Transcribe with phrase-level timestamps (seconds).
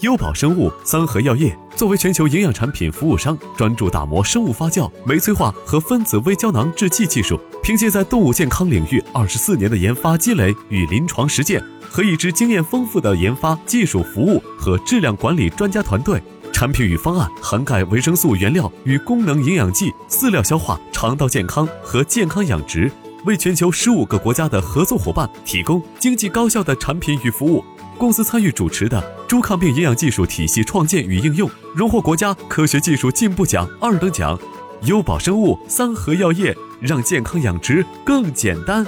[0.00, 7.40] 优宝生物、三和药业作为全球营养产品服务商，专注打磨生物发酵、酶催化和分子微胶囊制剂技术。
[7.64, 22.88] 凭借在动物健康领域二十四年的研发积累与临床实践，和一支经验丰富的研发、技术服务和质量管理专家团队，产品与方案涵盖维生素原料与功能营养剂、饲料消化、肠道健康和健康养殖，
[23.24, 27.64] 为全球十五个国家的合作伙伴提供经济高效的产品与服务。
[27.98, 34.38] 公司参与主持的猪抗病营养技术体系创建与应用，荣获国家科学技术进步奖二等奖。
[34.82, 38.86] 优宝生物、三和药业，让健康养殖更简单。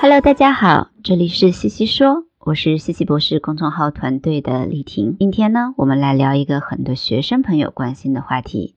[0.00, 5.14] Hello，大家好，这里是西西说，我是西西博士公众号团队的丽婷。
[5.20, 8.74] 今天呢，我们来聊一个很多学生朋友关心的话题。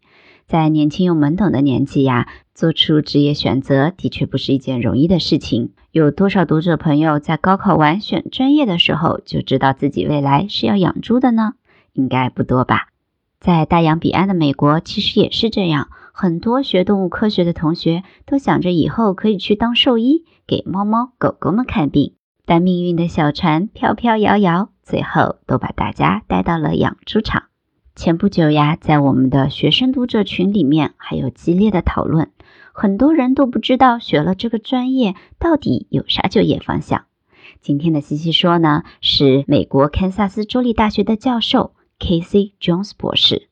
[0.47, 5.71] 在年轻又懵懂的年纪呀，做出职业选择的确不是一件容易的事情。
[5.91, 11.53] 有多少读者朋友在高考完选专业的时候就知道自己未来是要养猪的呢？
[11.93, 12.87] 应该不多吧。
[13.39, 15.89] 在大洋彼岸的美国，其实也是这样。
[16.13, 22.13] 很多学动物科学的同学都想着以后可以去当兽医，给猫猫狗狗们看病。
[22.45, 27.43] 但命运的小船飘飘摇摇，最后都把大家带到了养猪场。
[27.95, 32.31] 前不久呀，在我们的学生读者群里面还有激烈的讨论，
[32.73, 37.05] 很多人都不知道学了这个专业到底有啥就业方向。
[37.61, 42.53] 今天的西西说呢，是美国堪萨斯州立大学的教授 K.C.
[42.59, 43.47] Jones 博士，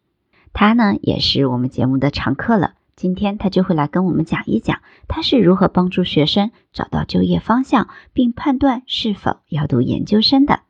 [0.53, 2.73] 他呢也是我们节目的常客了。
[2.95, 10.61] 今天他就会来跟我们讲一讲，他是如何帮助学生找到就业方向，并判断是否要读研究生的。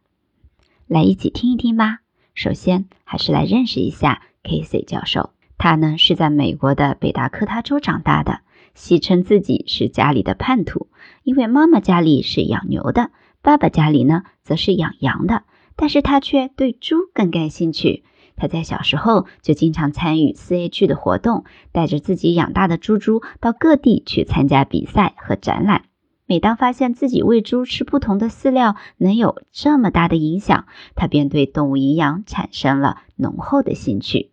[0.88, 2.00] 来，一起听一听吧。
[2.34, 5.32] 首先，还是来认识一下 Casey 教授。
[5.58, 8.40] 他呢是在美国的北达科他州长大的，
[8.74, 10.88] 戏称自己是家里的叛徒，
[11.24, 13.12] 因为妈妈家里是养牛的，
[13.42, 15.44] 爸爸家里呢则是养羊的，
[15.76, 18.04] 但是他却对猪更感兴趣。
[18.38, 25.84] 他在小时候就经常参与 CH 的活动，带着自己养大的猪猪到各地去参加比赛和展览。
[26.32, 30.66] 每当发现自己喂猪吃不同的饲料能有这么大的影响，
[30.96, 34.32] 他便对动物营养产生了浓厚的兴趣。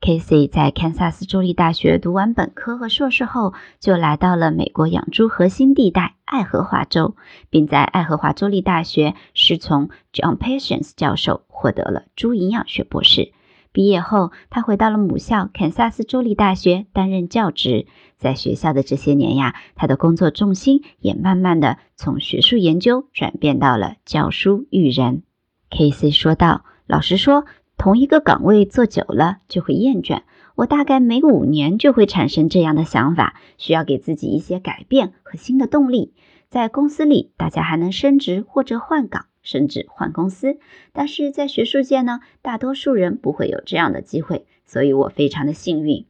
[0.00, 7.16] Casey 在堪萨斯州立大学读完本科和硕士后，就来到了美国养猪核心地带爱荷华州，
[7.50, 13.32] 并在爱荷华州立大学师从 John Patience 教授获得了猪营养学博士。
[13.72, 17.86] 毕业后，他回到了母校堪萨斯州立大学担任教职。
[18.18, 25.22] 在学校的这些年呀，他的工作重心也慢慢的从学术研究转变到了教书育人。
[25.70, 26.10] K.C.
[26.10, 27.44] 说道：“老实说，
[27.76, 30.22] 同一个岗位做久了就会厌倦。
[30.56, 36.12] 我大概每五年就会产生这样的想法，需要给自己一些改变和新的动力。
[36.48, 40.58] 在公司里，大家还能升职或者换岗。”甚至换公司，
[40.92, 46.06] 但是在学术界呢，大多数人不会有这样的机会，所以我非常的幸运。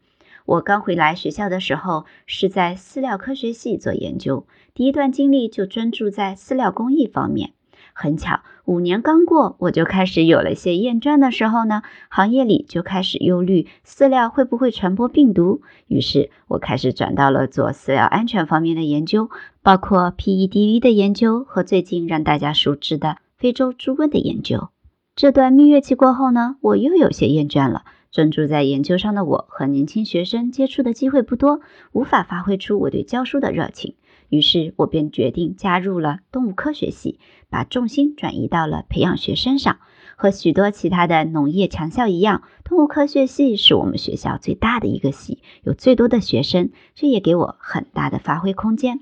[0.47, 7.53] 我刚回来学校的时候是在饲料科学系做研究，第一段经历就专注在饲料工艺方面。
[7.93, 19.28] 很巧，五年刚过，我就开始有了些厌倦的时候呢，行业里就开始忧虑饲料会不会传播病毒，于是我开始转到了做饲料安全方面的研究，
[19.63, 24.69] 包括 PEDV 的研究和最近让大家熟知的非洲猪瘟的研究。
[25.16, 27.84] 这段蜜月期过后呢，我又有些厌倦了。
[28.13, 31.60] 专注在研究上的我和年轻学生接触的机会不多，
[31.92, 33.95] 无法发挥出我对教书的热情。
[34.28, 39.78] 于是我便决定加入了动物科学系，把重心转移到了培养学生上。
[40.16, 49.01] 和许多其他的农业强校一样，动物科学系是我们学校最大的一个系，有最多的学生，这也给我很大的发挥空间。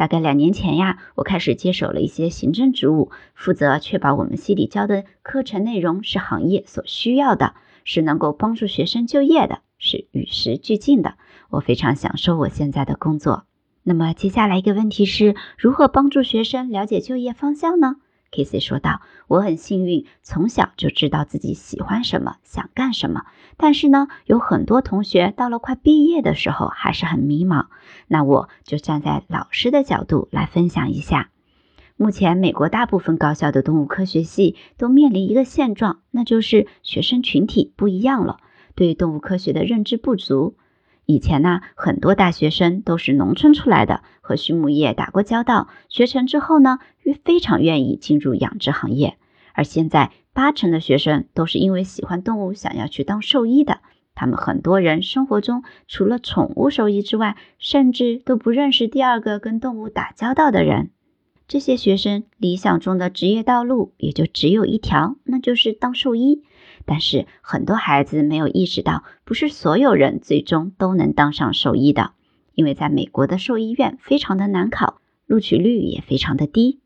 [0.00, 7.52] 大概两年前呀，我开始接手了一些行政职务，负责确保我们系里教的课程内容是行业所需要的，
[7.84, 11.16] 是能够帮助学生就业的，是与时俱进的。
[11.50, 13.44] 我非常享受我现在的工作。
[13.82, 17.96] 那么接下来一个问题是如何帮助学生了解就业方向呢
[18.32, 18.60] ？K.C.
[18.60, 23.22] 说道：“我很幸运，从小就知道自己喜欢什么，想干什么。
[23.56, 27.66] 但是呢，有很多同学到了快毕业的时候还是很迷茫。
[28.06, 31.30] 那我就站在老师的角度来分享一下。
[31.96, 38.38] 目前美国大部分高校的动物科学系都面临一个现状，那就是学生群体不一样了，
[38.74, 40.54] 对动物科学的认知不足。”
[41.10, 46.78] 以前呢，很多大学生都是农村出来的，和畜牧业打过交道，学成之后呢，
[47.24, 49.16] 非常愿意进入养殖行业。
[49.52, 53.80] 而现在，八成的学生都是因为喜欢动物，想要去当兽医的。
[54.14, 60.90] 他们很多人生活中除了宠物兽医之外，甚至都不认识第二个跟动物打交道的人。
[61.48, 66.44] 这些学生理想中的职业道路也就只有一条，那就是当兽医。
[66.90, 72.14] 但是很多孩子没有意识到，不是所有人最终都能当上兽医的，
[72.52, 76.80] 因为在美国的兽医院非常的难考，录取率也非常的低，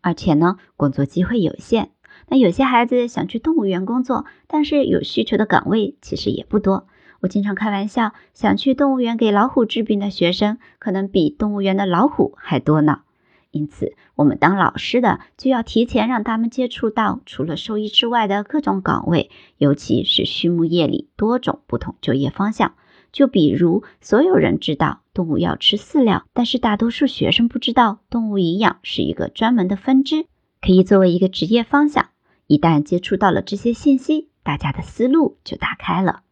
[0.00, 1.90] 而且呢，工作机会有限。
[2.28, 6.86] 那有些孩子想去动物园工作，但是有需求的岗位其实也不多。
[7.20, 13.02] 我经常开玩笑，想去动物园给老虎治病的学生，可能比动物园的老虎还多呢。
[13.50, 22.74] 因此，我们当老师的就要提前让他们接触到除了兽医之外的各种岗位，尤其是畜牧业里多种不同就业方向。
[23.12, 30.26] 就比如，所有人知道动物要吃饲料，但是大多数学生不知道动物营养是一个专门的分支，
[30.60, 32.10] 可以作为一个职业方向。
[32.46, 36.24] 一旦接触到了这些信息，大家的思路就打开了。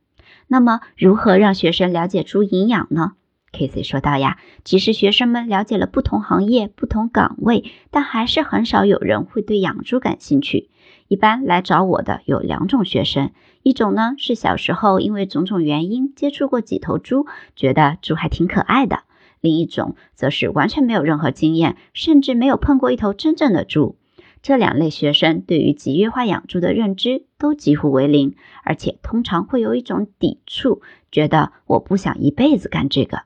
[0.47, 3.13] 那么，如何让学生了解猪营养呢
[3.55, 3.85] ？K.C.
[3.85, 10.69] 说道呀，即使学生们了解了不同行业、不同岗位，但还是很少有人会对养猪感兴趣。
[11.07, 13.31] 一般来找我的有两种学生，
[13.63, 19.05] 一种呢是小时候因为种种原因接触过几头猪，觉得猪还挺可爱的；
[19.41, 23.97] 另一种则是完全没有任何经验，甚至没有碰过一头真正的猪。
[24.43, 33.23] 这两类学生对于集约化养猪的认知都几乎为零，而且通常会有一种抵触，觉得我不想一辈子干这个。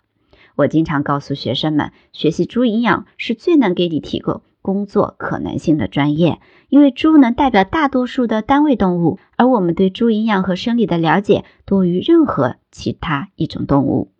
[0.58, 14.10] 我经常告诉学生们，学习猪营养是最能给你提供工作可能性的专业，因为猪能代表大多数的单位动物，而我们对猪营养和生理的了解多于任何其他一种动物。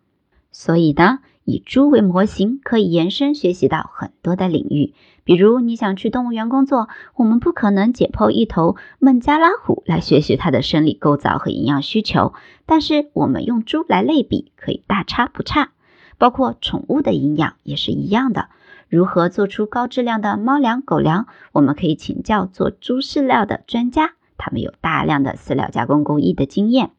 [0.53, 4.95] 所以呢，以猪为模型，可以延伸学习到很多的领域。
[5.25, 12.33] 比如你想去动物园工作，我们不可能解剖一头孟加拉虎来学习它的生理构造和营养需求，
[12.65, 15.71] 但是我们用猪来类比，可以大差不差。
[16.19, 18.49] 包括宠物的营养也是一样的。
[18.89, 21.27] 如何做出高质量的猫粮、狗粮？
[21.53, 26.91] 我们可以请教做猪饲料的专家，他们有大量的饲料加工工艺的经验。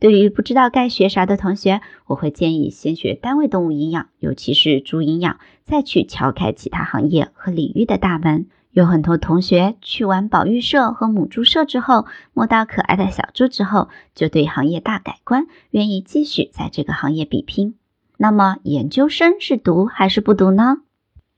[0.00, 8.46] 对于不知道该学啥的同学，我会建议先学单位动物营养，尤其是猪营养，再去敲开其他行业和领域的大门。
[8.72, 17.74] 有很多同学去完保育社和母猪社之后，摸到可爱的小猪之后，就对行业大改观，愿意继续在这个行业比拼。
[18.22, 20.76] 那么研究生是读还是不读呢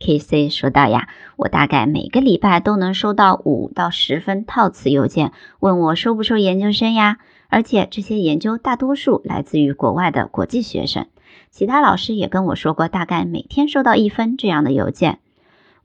[0.00, 0.50] ？K.C.
[0.50, 7.16] 说道呀，我大概每个礼拜都能收到五到十份套词邮件，问我收不收研究生呀。
[7.48, 11.06] 而且这些研究大多数来自于国外的国际学生。
[11.50, 15.20] 其他老师也跟我说过，大概每天收到一封这样的邮件。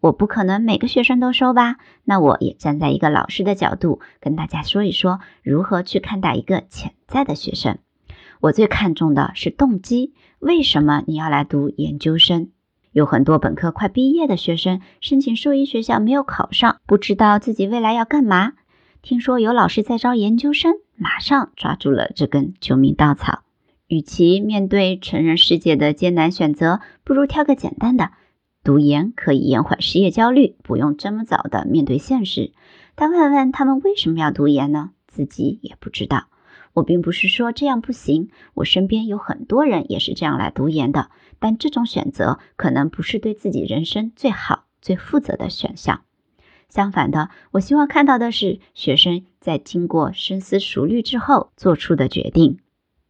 [0.02, 1.78] 我不可能每个学生都收吧？
[2.04, 7.78] 那我也站在一个老师的角度，跟大家说一说如何去看待一个潜在的学生。
[8.40, 10.14] 我最看重的是动机。
[10.40, 12.50] 为什么你要来读研究生？
[12.92, 18.54] 有很多本科快毕业的学生申请兽医学校没有考上，不知道自己未来要干嘛。
[19.02, 23.44] 听说有老师在招研究生，马上抓住了这根救命稻草。
[23.88, 28.12] 与其面对成人世界的艰难选择，不如挑个简单的。
[28.64, 32.52] 读研可以延缓失业焦虑，不用这么早的面对现实。
[32.96, 34.92] 但问问他们为什么要读研呢？
[35.08, 36.28] 自己也不知道。
[36.80, 46.02] 我并不是说这样不行，我身边有很多人也是这样来读研的，但这种选择可能不是对自己人生最好、最负责的选项。
[46.70, 52.60] 相反的，我希望看到的是学生在经过深思熟虑之后做出的决定。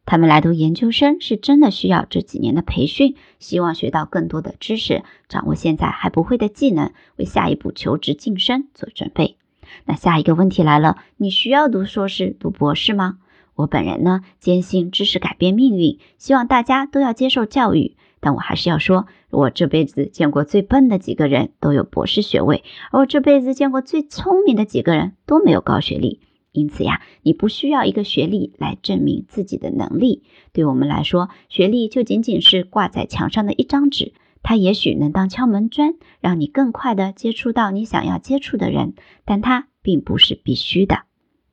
[0.06, 9.38] 他们来读研究生是真的需要这几年的培训，希望学到更多的知识，掌握现在还不会的技能，为下一步求职晋升做准备。
[9.86, 13.20] 那下一个问题来了，你需要读硕士、读博士吗？
[13.60, 17.98] 我本人呢，坚信知识改变命运，希望大家都要接受教育。
[18.22, 26.22] 但我还是要说，我这辈子见过最笨的几个人都有博士学位，而我这辈子见过最聪明的几个人都没有高学历。
[26.54, 30.24] 因此呀，你不需要一个学历来证明自己的能力。
[30.54, 38.94] 对我们来说，学历就仅仅是挂在墙上的一张纸，它也许能当敲门砖，让你更快的接触到你想要接触的人，
[39.26, 41.09] 但它并不是必须的。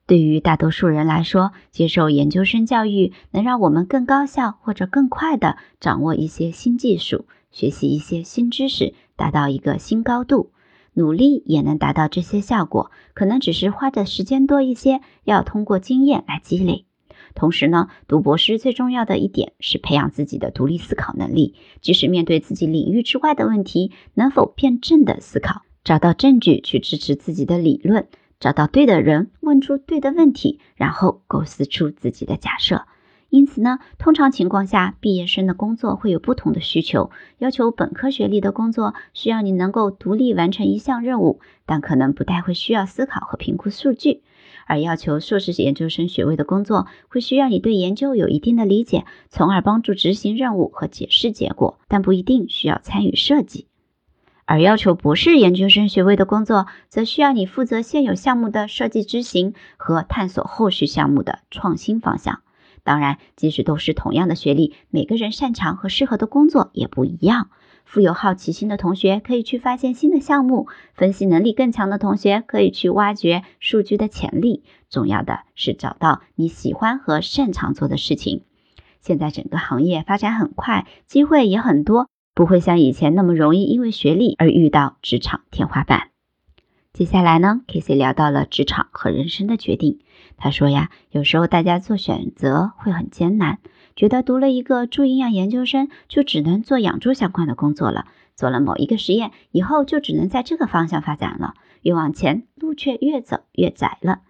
[0.07, 10.53] 对于大多数人来说，接受研究生教育能让我们更高效或者更快地掌握一些新技术，学习一些新知识，达到一个新高度。
[10.95, 16.87] 努力也能达到这些效果，可能只是花的时间多一些，要通过经验来积累。
[17.35, 28.07] 同时呢，读博士最重要的一点是培养自己的独立思考能力，即使面对自己领域之外的问题，能否辩证的思考，找到证据去支持自己的理论，
[28.39, 32.87] 找到对的人，问出对的问题，然后构思出自己的假设。
[33.29, 37.11] 因此呢，通常情况下，毕业生的工作会有不同的需求。
[37.39, 44.23] 要求本科学历的工作，需要你能够独立完成一项任务，但可能不太会需要思考和评估数据；
[44.67, 53.67] 而要求硕士研究生学位的工作，会需要你对研究有一定的理解，从而帮助执行任务和解释结果，但不一定需要参与设计；
[54.47, 62.41] 而要求博士研究生学位的工作，则需要你负责现有项目的设计执行和探索后续项目的创新方向。
[62.85, 67.51] 当然，即使都是同样的学历，每个人擅长和适合的工作也不一样。
[67.85, 74.63] 富有好奇心的同学可以去发现新的项目，分析能力更强的同学可以去挖掘数据的潜力。
[74.89, 78.43] 重要的是找到你喜欢和擅长做的事情。
[79.01, 86.11] 现在整个行业发展很快，机会也很多，不会像以前那么容易因为学历而遇到职场天花板。
[86.93, 90.01] 接下来呢，K C 聊到了职场和人生的决定。
[90.37, 93.59] 他说呀，有时候大家做选择会很艰难，
[93.97, 104.21] 觉得读了一个猪营养研究生就只能做养猪相关的工作了，做了某一个实验以后就只能在这个方向发展了，越往前路却越走越窄了。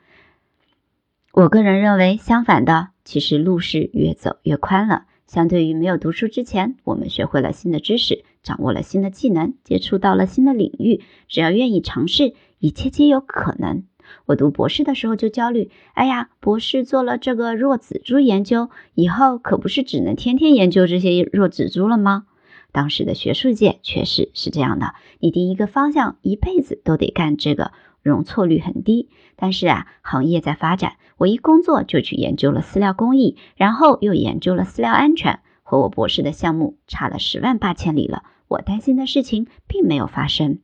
[1.33, 5.07] 我个人认为相反的，其实路是越走越宽了。
[5.27, 13.85] 相对于没有读书之前，我们学会了新的知识，掌握了新的技能，接触到了新的领域，只要愿意尝试，一切皆有可能。
[14.27, 22.27] 我读博士的时候就焦虑，哎呀，博士做了这个弱子猪研究，以后可不是只能天天研究这些弱子猪了吗？
[22.71, 27.73] 当时的学术界确实是这样的，你第一个方向一辈子都得干这个，
[28.09, 29.09] 容错率很低。
[29.37, 38.23] 但是啊，行业在发展，我一工作就去研究了饲料工艺，然后又研究了饲料安全，和我博士的项目差了十万八千里了。
[38.49, 40.61] 我担心的事情并没有发生。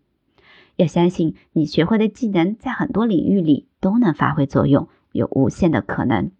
[0.76, 6.30] 要相信，你学会的技能在很多领域里都能发挥作用，有无限的可能。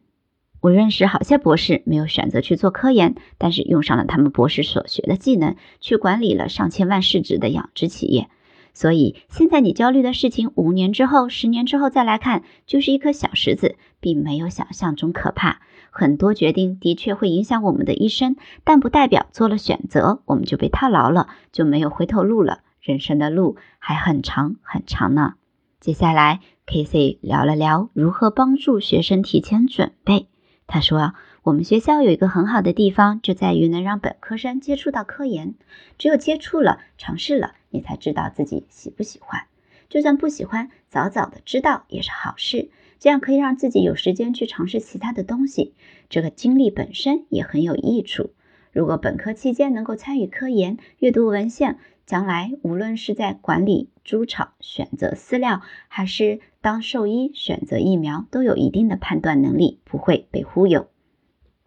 [0.61, 8.29] 我认识好些博士，没有选择去做科研，但是用上了他们博士所学的技能，去管理了上千万市值的养殖企业。
[8.73, 15.61] 所以，现在你焦虑的事情，五年之后、十年之后再来看，就是一颗小石子，并没有想象中可怕。
[15.91, 22.61] 很多决定的确会影响我们的一生，但不代表做了选择，我们就被套牢了，就没有回头路了。
[22.81, 25.35] 人生的路还很长很长呢。
[25.79, 30.29] 接下来，K C 聊了聊如何帮助学生提前准备。
[30.67, 31.13] 他说
[31.43, 35.55] ：“我们学校有一个很好的地方，就在于能让本科生接触到科研。
[35.99, 39.43] 只有接触了、尝试了，你才知道自己喜不喜欢。
[39.89, 42.71] 就算不喜欢，早早的知道也是好事。
[43.01, 45.75] 这样可以让自己有时间去尝试其他的东西。
[46.09, 48.31] 这个经历本身也很有益处。
[48.71, 60.89] 如果本科期间能够参与科研、阅读文献。”将来无论是在管理猪场、选择饲料，还是当兽医选择疫苗，都有一定的判断能力，不会被忽悠。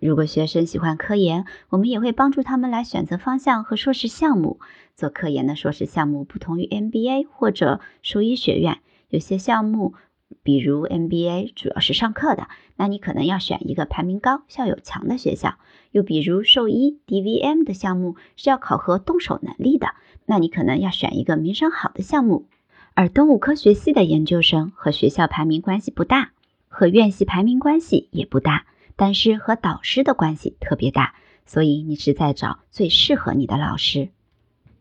[0.06, 4.60] 如果学生喜欢科研，我们也会帮助他们来选择方向和硕士项目。
[4.96, 9.96] 做科研的硕士项目不同于 MBA 或者兽医学院，有些项目，
[10.44, 15.56] 比如 MBA 主要是上课的，那你可能要选一个排名高、校友强的学校；
[15.90, 19.88] 又比如兽医 DVM 的项目是要考核动手能力的。
[20.28, 22.46] 那你可能要选一个名声好的项目，
[22.94, 26.30] 而动物科学系的研究生和学校排名关系不大，
[26.68, 34.10] 和院系排名关系也不大，但是和导师的关系特别大，所以你是在找最适合你的老师。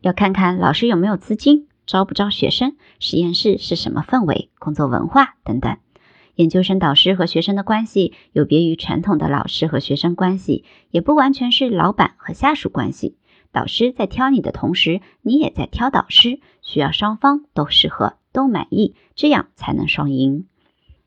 [0.00, 5.76] 要看看老师有没有资金，招不招学生，实验室是什么氛围，工作文化等等。
[6.36, 13.16] 研究生导师和学生的关系有别于传统的老师和学生关系，也不完全是老板和下属关系。
[13.52, 20.46] 导师在挑你的同时，你也在挑导师，需要双方都适合、都满意，这样才能双赢。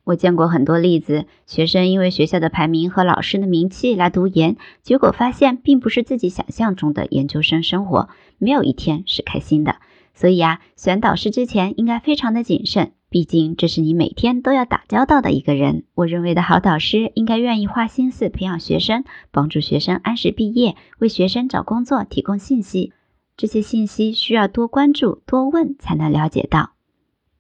[0.08, 9.76] 我见过很多例子，学生因为学校的排名和老师的名气来读研，结果发现并不是自己想象中的研究生生活，没有一天是开心的。
[10.14, 15.84] 所以啊，选导师之前应该非常的谨慎，毕竟这是你每天都要打交道的一个人。
[15.94, 22.94] 我认为的好导师应该愿意花心思培养学生，帮助学生按时毕业，为学生找工作提供信息。
[23.36, 26.77] 这些信息需要多关注、多问才能了解到。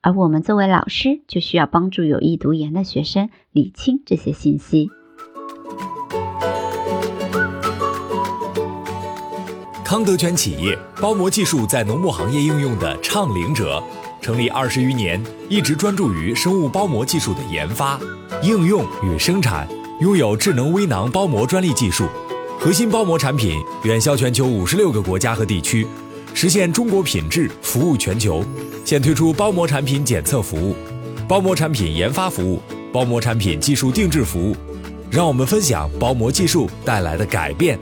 [0.07, 4.89] 而我们作为老师，就需要帮助有意读研的学生理清这些信息。
[9.83, 13.83] 康德全企业包膜技术在农牧行业应用的倡领者，
[14.21, 17.99] 成立二十余年，一直专注于生物包膜技术的研发、
[18.41, 19.67] 应用与生产，
[19.99, 22.07] 拥有智能微囊包膜专利技术，
[22.57, 25.85] 核心包膜产品远销全球五十六个国家和地区，
[26.33, 28.41] 实现中国品质服务全球。
[28.87, 30.73] 现推出包膜产品检测服务、
[31.27, 32.61] 包膜产品研发服务、
[32.93, 34.55] 包膜产品技术定制服务，
[35.11, 37.77] 让我们分享包膜技术带来的改变。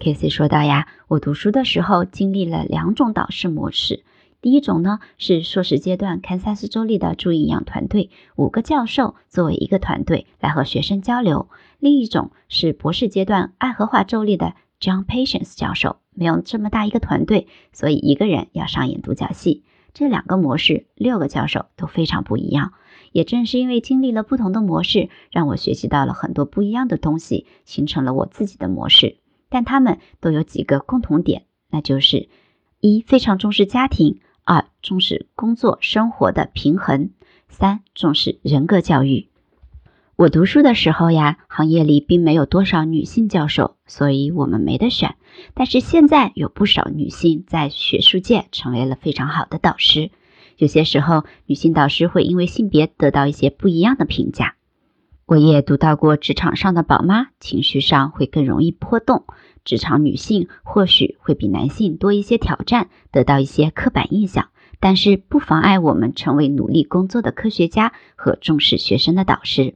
[0.00, 0.28] K.C.
[0.28, 4.02] 说道呀，我读书的时候经历了两种导师模式。
[4.40, 11.46] 第一种呢是硕士阶段堪萨斯州立的助营养团队，五个教授作为一个团队来和学生交流；
[11.78, 19.62] 另一种是博士阶段爱荷华州立的 John Patience 教授，没有这么大一个团队，所以一个人要上演独角戏。
[19.94, 22.72] 这两个模式，六个教授都非常不一样。
[23.12, 29.18] 也正是因为经历了不同的模式，让我学习到了很多不一样的东西，形成了我自己的模式。
[29.48, 32.28] 但他们都有几个共同点，那就是
[32.80, 37.10] 一非常重视家庭，二重视工作生活的平衡，
[37.48, 39.28] 三重视人格教育。
[40.16, 45.14] 我读书的时候呀，行业里并没有多少女性教授，所以我们没得选。
[45.52, 50.10] 但是现在有不少女性在学术界成为了非常好的导师。
[50.56, 54.54] 有些时候，女性导师会因为性别得到一些不一样的评价。
[55.26, 59.26] 我也读到过职场上的宝妈情绪上会更容易波动，
[59.66, 64.48] 职场女性或许会比男性多一些挑战，得到一些刻板印象，
[64.80, 69.74] 但是不妨碍我们成为努力工作的科学家和重视学生的导师。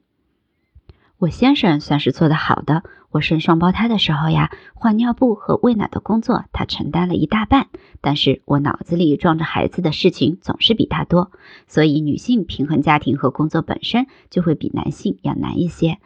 [1.21, 2.83] 我先生算是做得好的。
[3.11, 7.67] 我生双胞胎的时候呀，换尿布和喂奶的工作他承担了一大半，
[8.01, 11.31] 但是我脑子里装着孩子的事情总是比他多，
[11.67, 15.99] 所以女性平衡家庭和工作本身就会比男性要难一些。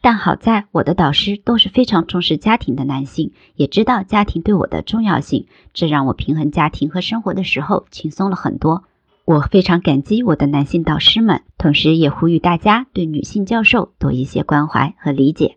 [0.00, 8.84] 但好在我的导师都是非常重视家庭的男性，也知道家庭对我的重要性，这让我平衡家庭和生活的时候轻松了很多。
[9.32, 15.56] 我非常感激我的男性导师们，同时也呼吁大家对女性教授多一些关怀和理解。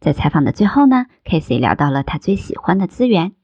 [0.00, 3.34] 在采访的最后呢，Casey 聊到了他最喜欢的资源。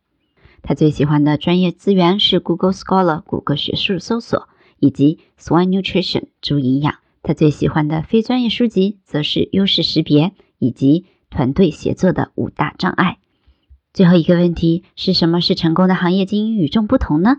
[0.63, 4.49] 他最喜欢的专业资源是 Google Scholar 谷歌学术搜索
[4.81, 6.97] 以及 Swan Nutrition 猪营养。
[7.23, 13.19] 他最喜欢的非专业书籍则是优势识别以及团队协作的五大障碍。
[13.93, 17.37] 最后一个问题是什么是成功的行业精英与众不同呢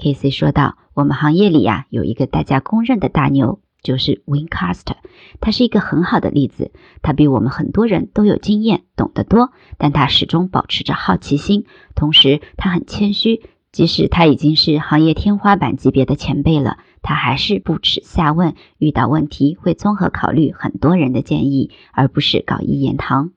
[0.00, 4.96] K C 说道：“我们行业里呀有一个大家公认的大牛。”就是 Wincaster，
[5.40, 6.70] 他是一个很好的例子。
[7.00, 11.64] 他比我们很多人都有经验，懂得多，但他始终保持着好奇心。
[11.94, 13.40] 同时，他很谦虚，
[13.72, 18.54] 即使他已经是行业天花板级别的前辈了，他还是不耻下问。
[18.76, 23.30] 遇到问题会综合考虑很多人的建议，而不是搞一言堂。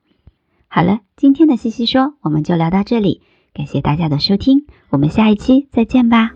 [0.67, 3.21] 好了，今天的西西说我们就聊到这里，
[3.53, 6.33] 感谢大家的收听，我们下一期再见吧。